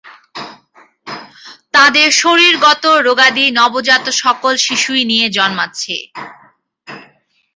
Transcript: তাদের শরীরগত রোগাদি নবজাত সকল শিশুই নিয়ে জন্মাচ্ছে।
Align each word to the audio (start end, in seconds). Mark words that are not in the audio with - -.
তাদের 1.73 2.07
শরীরগত 2.21 2.83
রোগাদি 3.07 3.45
নবজাত 3.59 4.05
সকল 4.21 4.53
শিশুই 4.65 5.03
নিয়ে 5.11 5.27
জন্মাচ্ছে। 5.37 5.95